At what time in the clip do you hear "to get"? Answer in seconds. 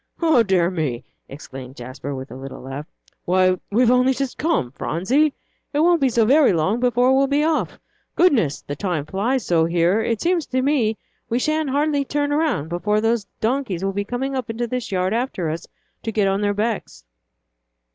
16.01-16.27